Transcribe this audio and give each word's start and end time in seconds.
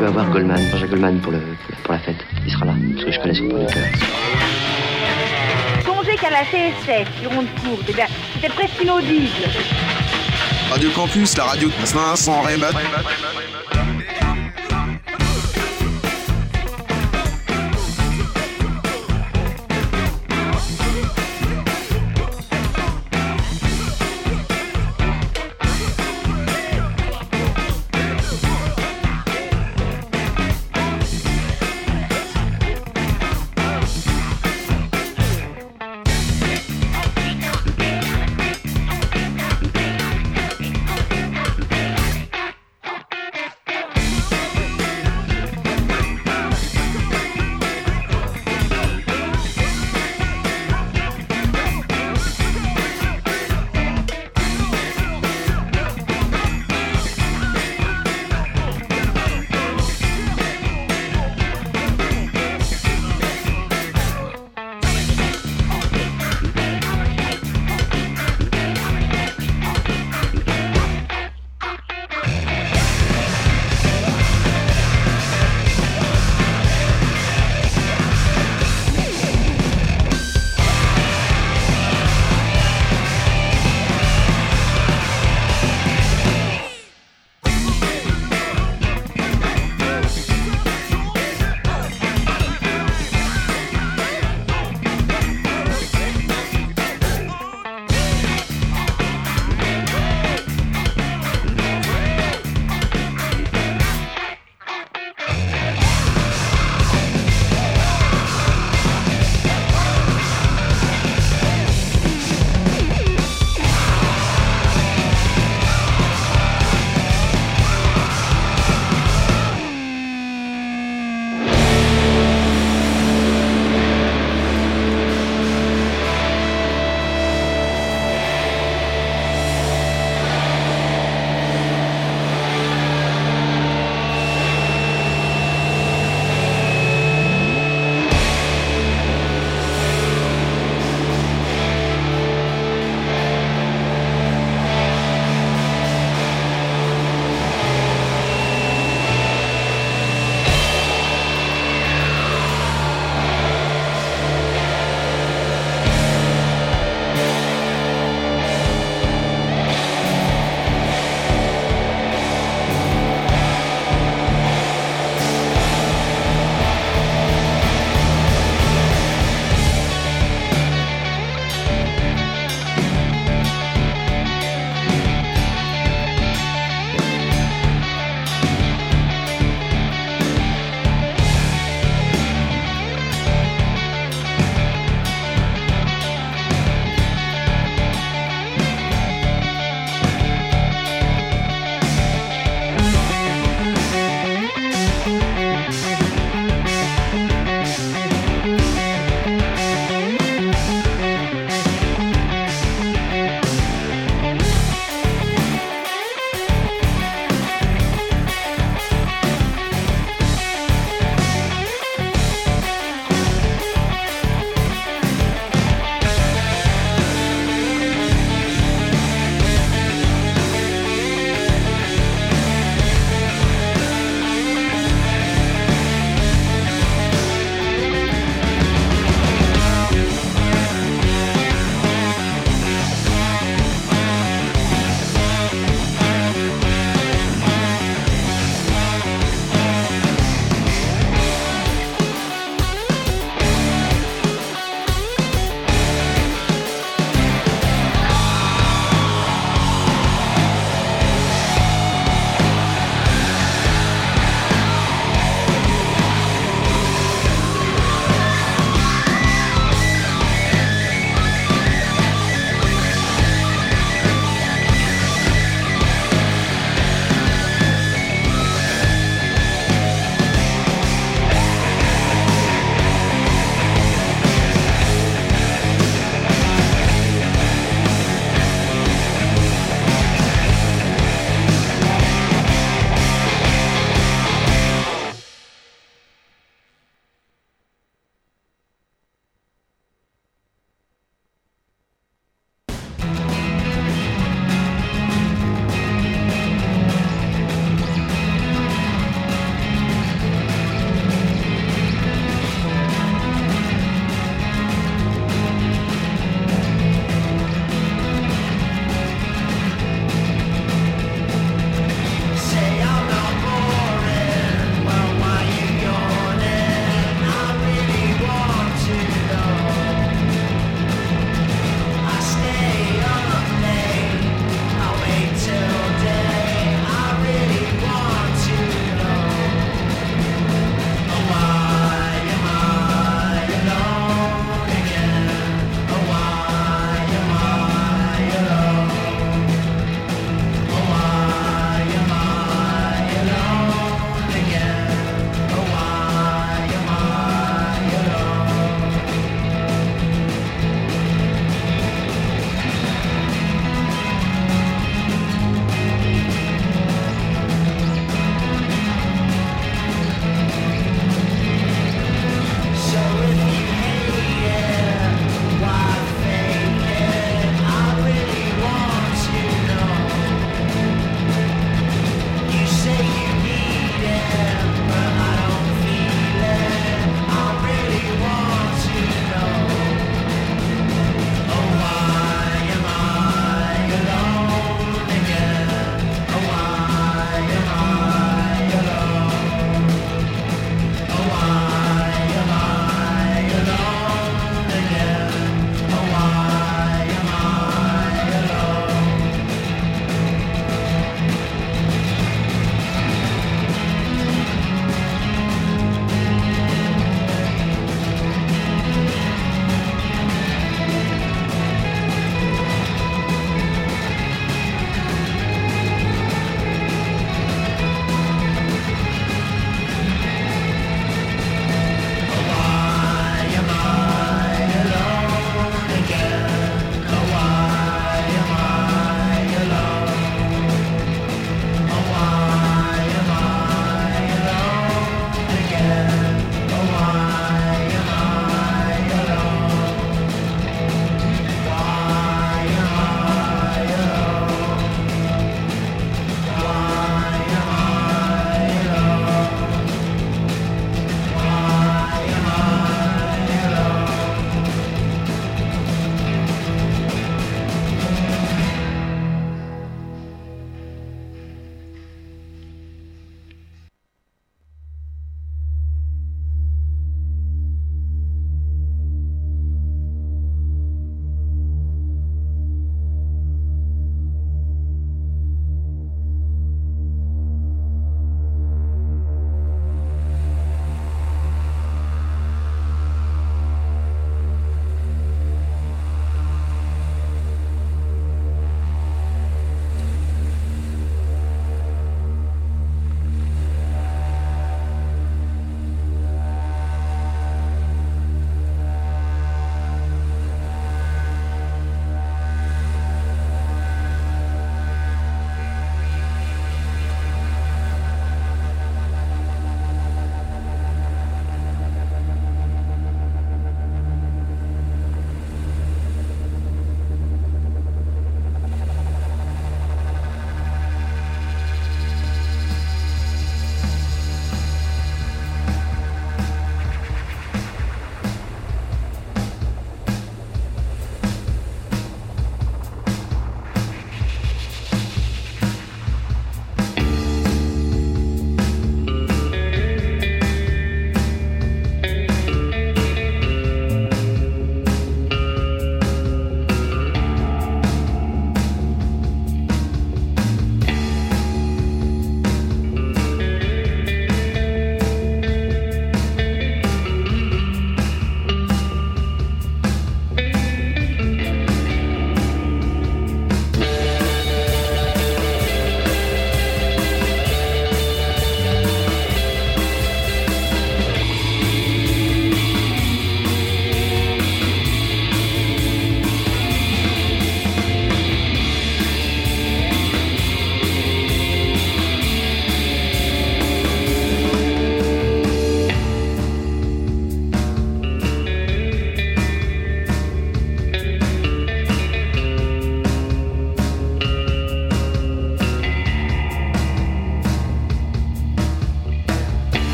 peux 0.00 0.06
avoir 0.06 0.30
Goldman, 0.30 0.58
Jean-Jacques 0.70 0.88
Goldman 0.90 1.20
pour, 1.20 1.32
le, 1.32 1.40
pour 1.84 1.92
la 1.92 1.98
fête. 1.98 2.16
Il 2.46 2.50
sera 2.50 2.64
là, 2.64 2.74
parce 2.94 3.04
que 3.04 3.12
je 3.12 3.20
connais 3.20 3.34
son 3.34 3.48
producteur. 3.48 3.82
Songez 5.84 6.16
qu'à 6.16 6.30
la 6.30 6.42
CSF, 6.44 7.20
du 7.20 7.26
rond 7.26 7.42
de 7.42 7.60
courbe, 7.60 7.84
eh 7.86 7.92
bien, 7.92 8.06
c'était 8.34 8.48
presque 8.48 8.82
inaudible. 8.82 9.28
Radio 10.70 10.90
Campus, 10.90 11.36
la 11.36 11.44
radio 11.44 11.68
de 11.68 11.86
500 11.86 12.40
Raymond. 12.40 12.66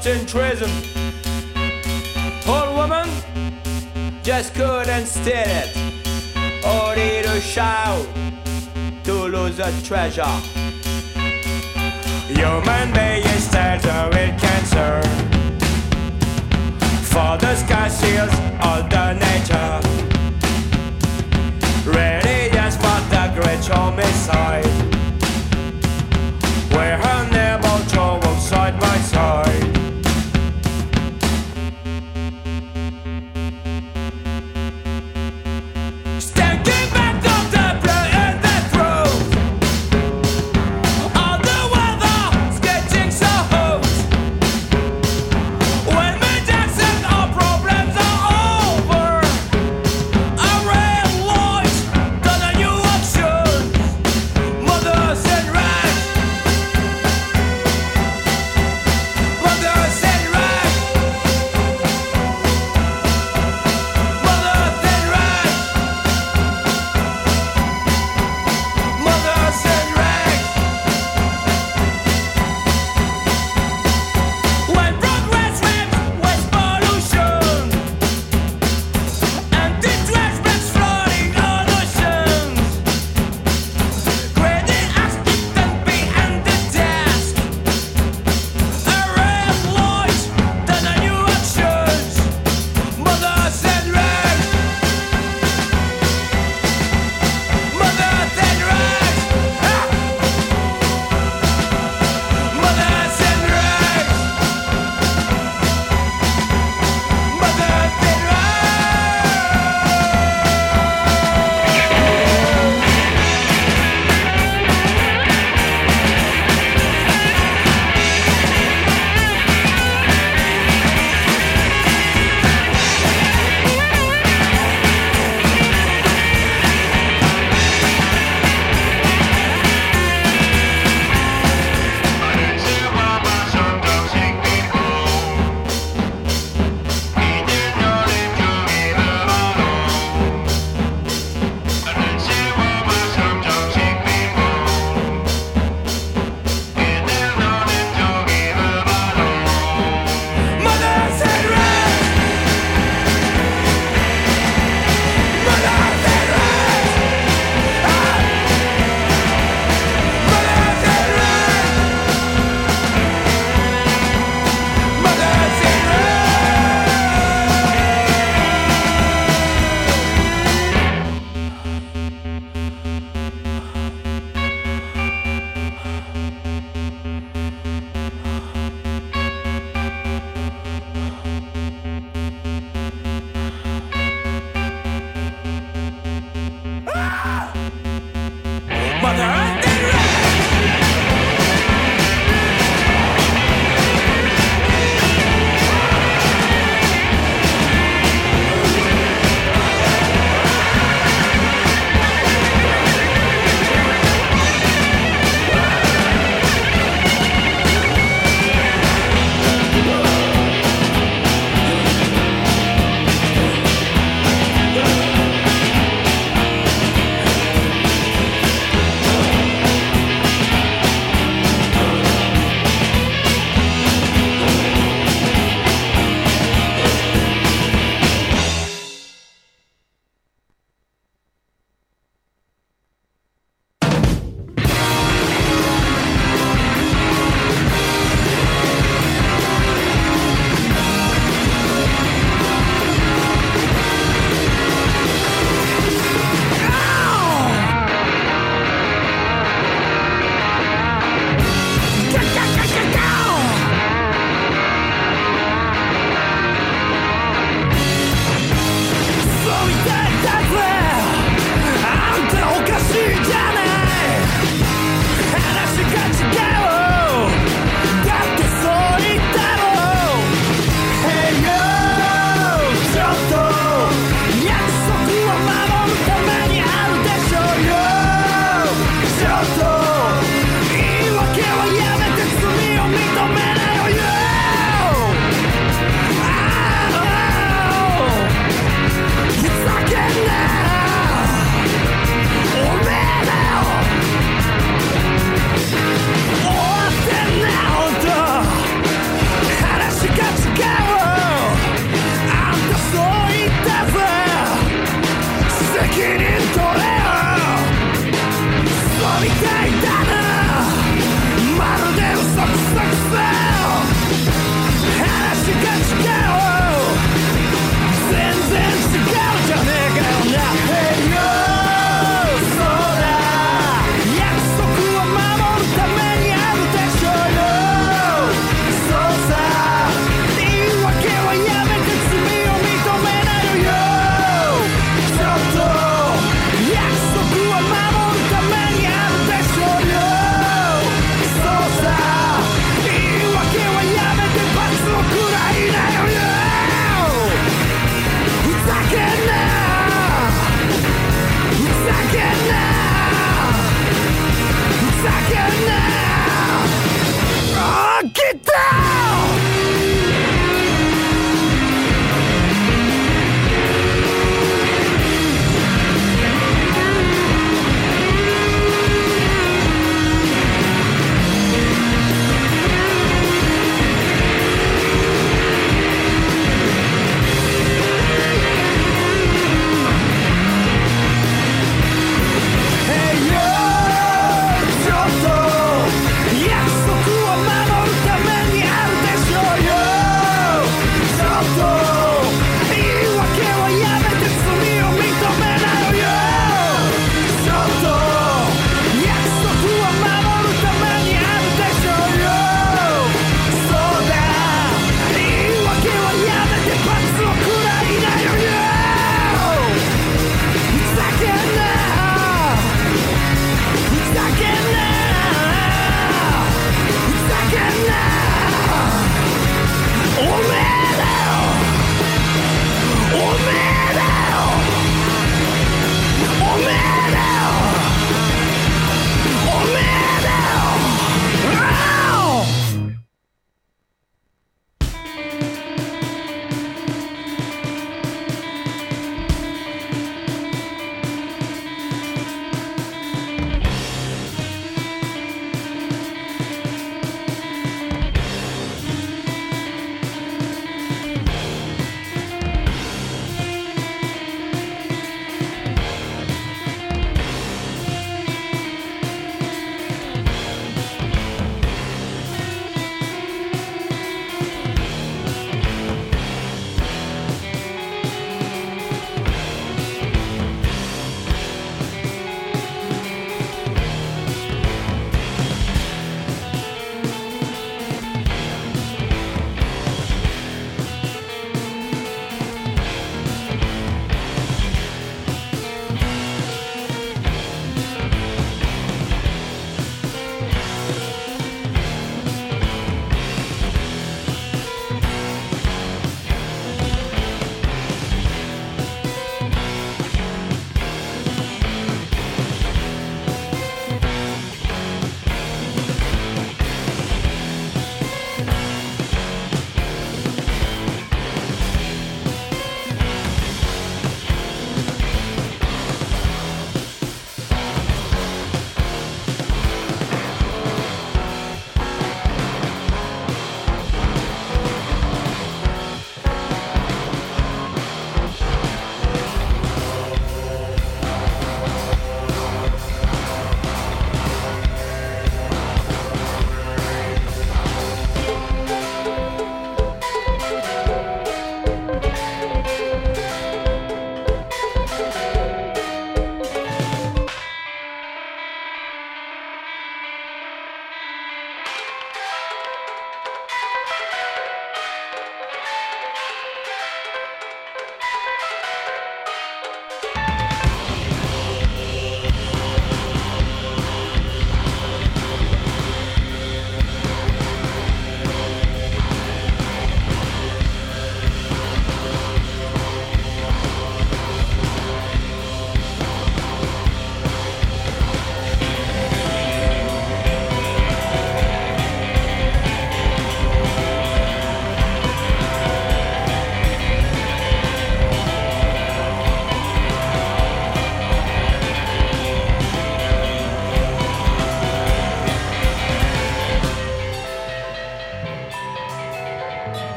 Lost 0.00 0.06
in 0.06 0.26
treason. 0.26 0.70
Old 2.46 2.76
woman 2.76 3.08
just 4.22 4.54
couldn't 4.54 5.06
stand 5.06 5.50
it. 5.50 6.64
Only 6.64 7.22
to 7.22 7.40
shout 7.40 8.06
to 9.04 9.12
lose 9.12 9.58
a 9.58 9.70
treasure. 9.82 10.40
Human 12.28 12.92
beings 12.92 13.44
started 13.44 14.08
with 14.12 14.40
cancer. 14.40 15.02
For 17.10 17.36
the 17.38 17.54
sky 17.56 17.88
seals 17.88 18.34
all 18.60 18.82
the 18.88 19.14
nature. 19.14 19.80
Ready 21.90 22.50
just 22.52 22.78
for 22.80 23.00
the 23.10 23.32
great 23.34 23.66
homicide. 23.66 24.66
We're 26.72 27.00
unable 27.02 27.29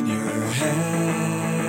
in 0.00 0.06
your 0.06 0.24
head. 0.54 1.59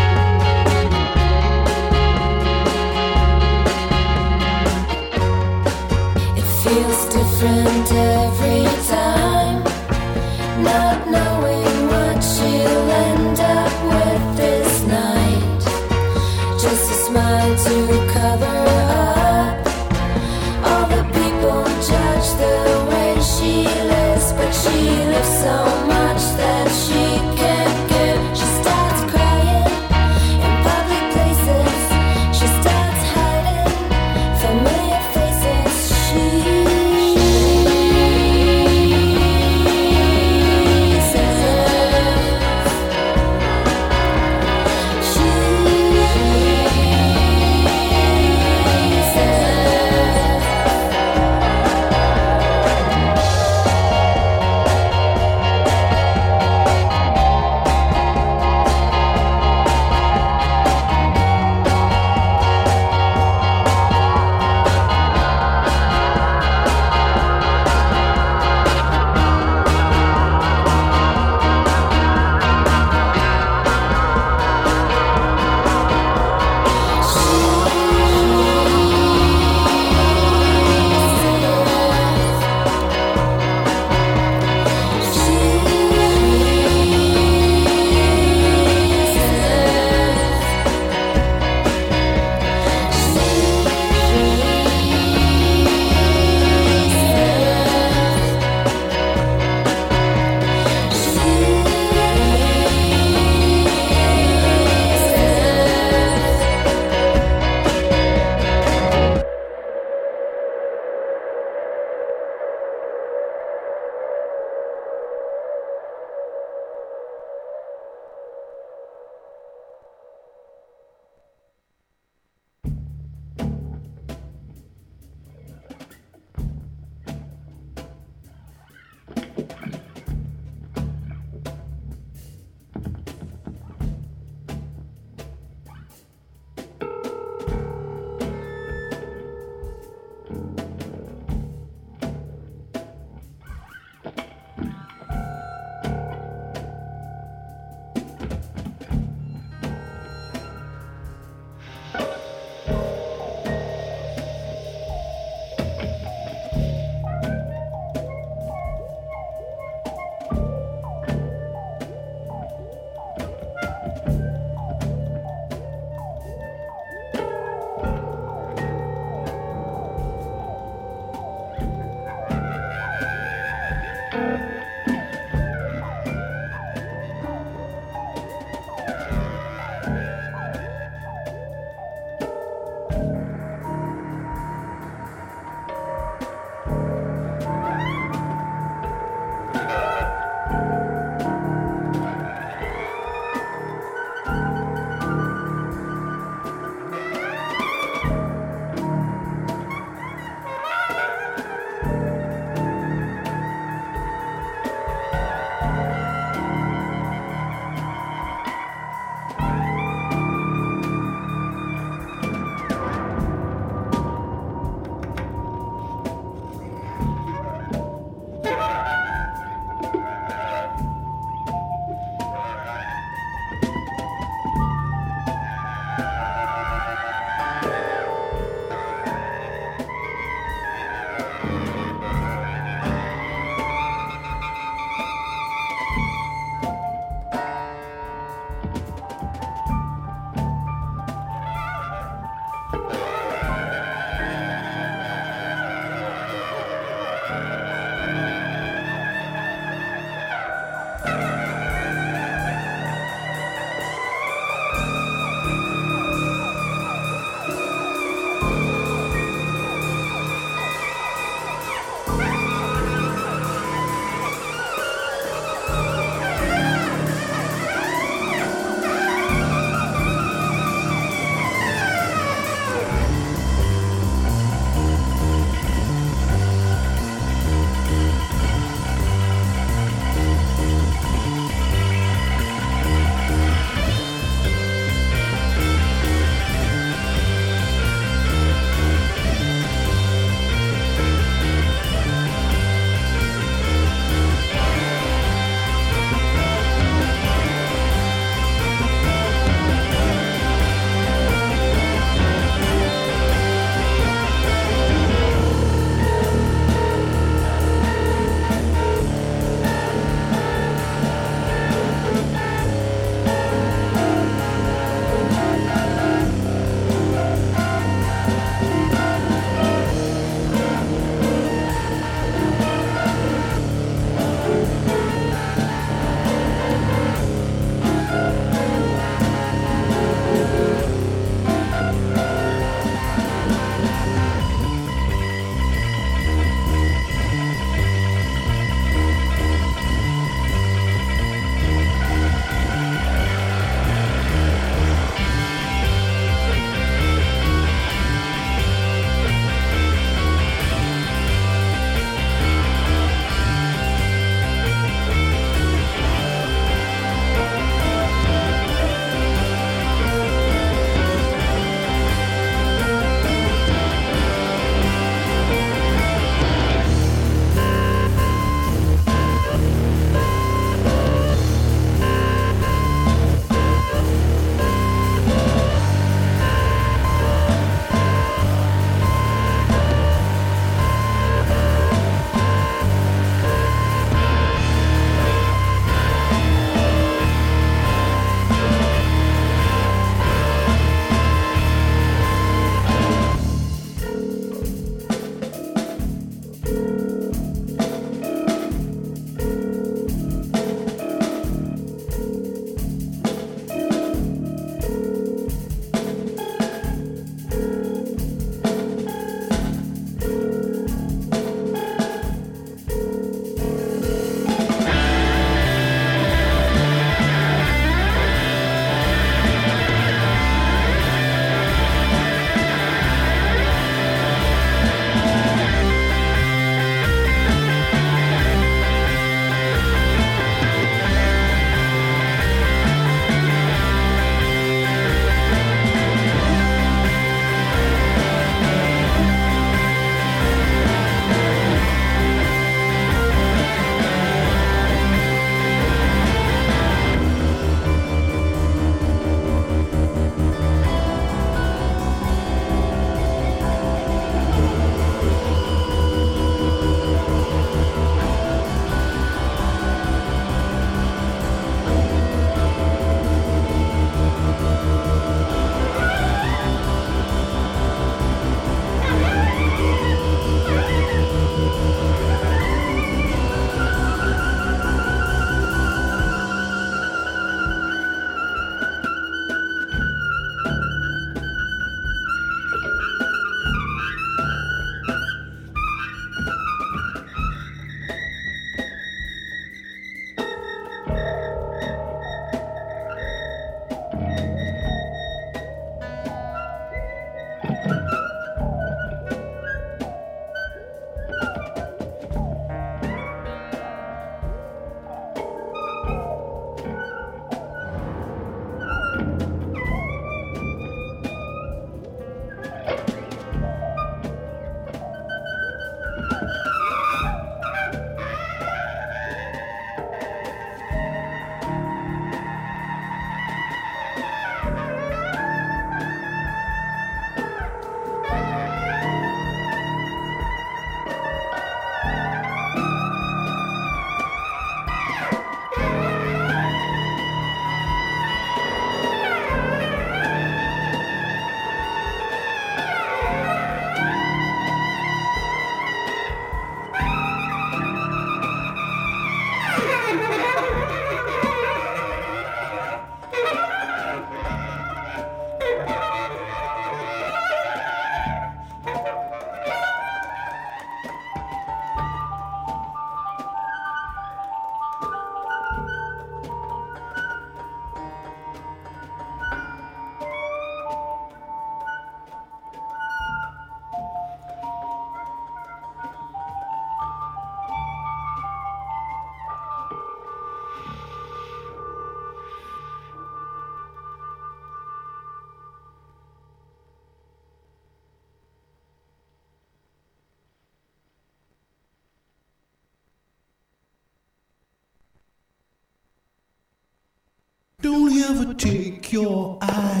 Never 598.33 598.53
take 598.53 599.11
your 599.11 599.57
eyes 599.61 600.00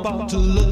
about 0.00 0.28
to 0.30 0.38
love. 0.38 0.69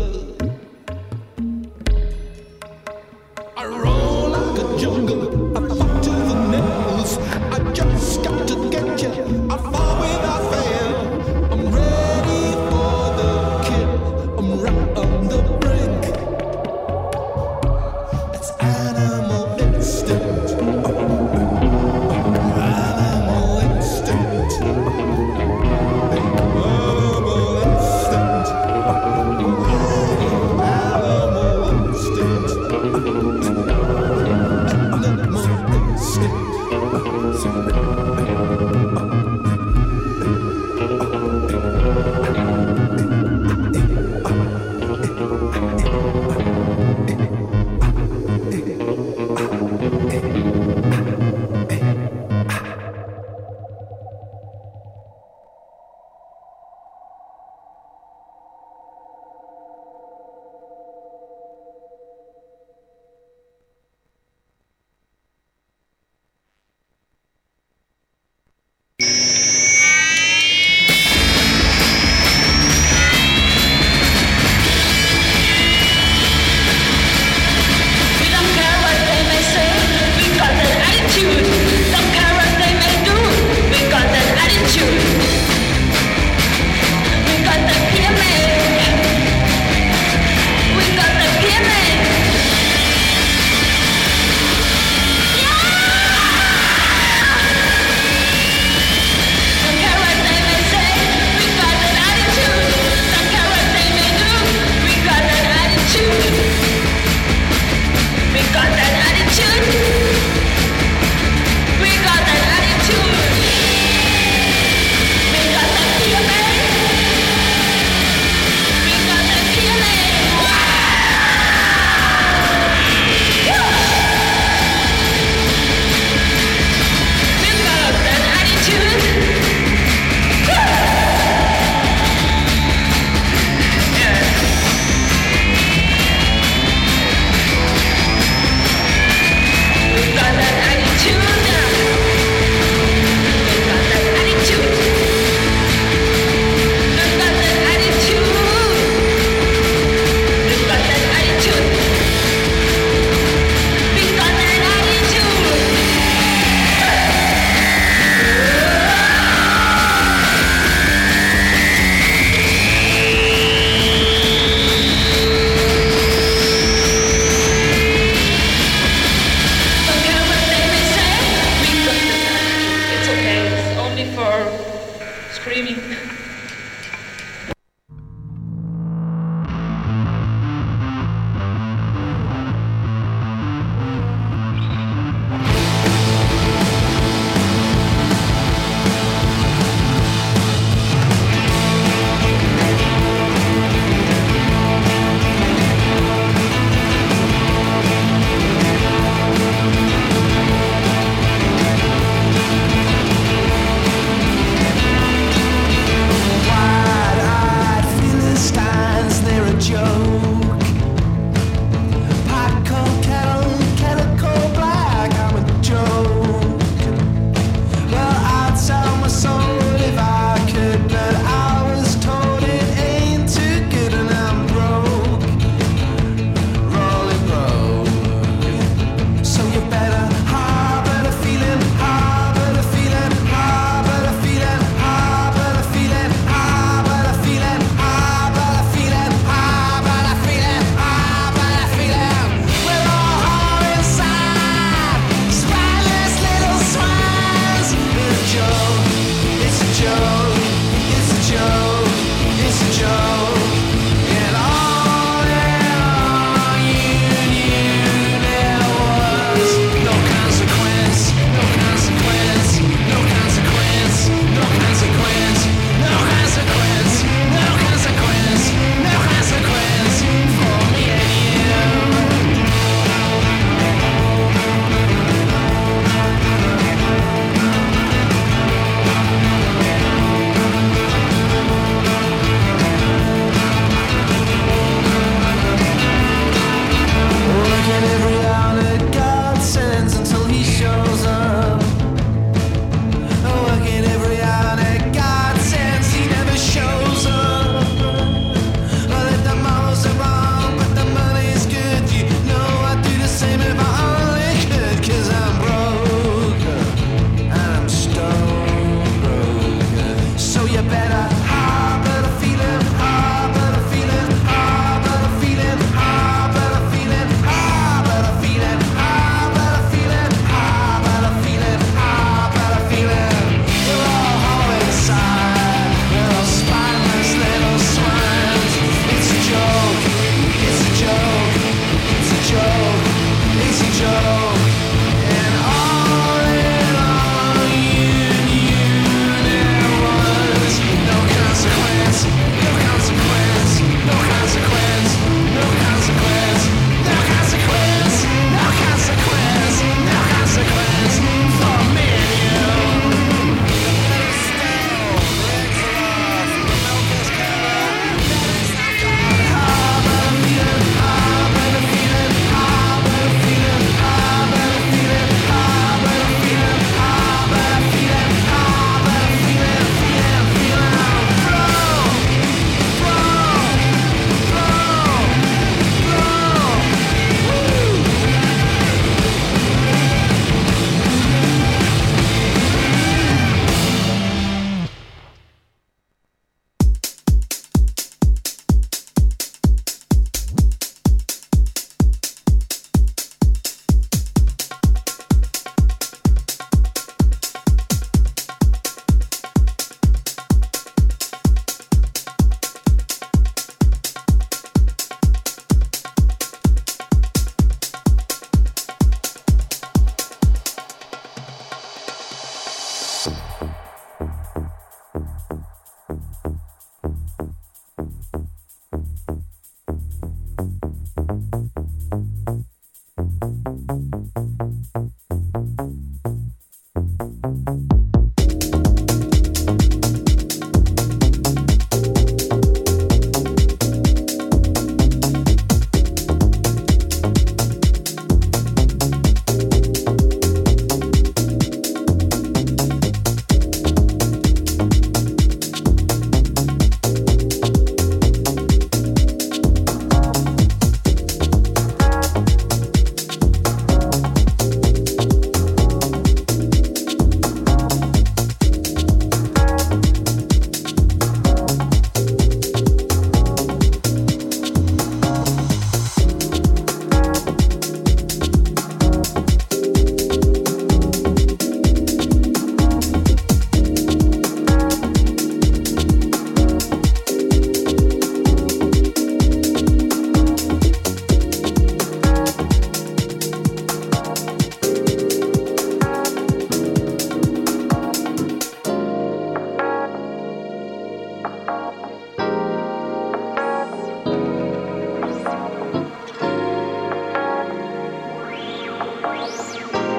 Música 499.18 499.97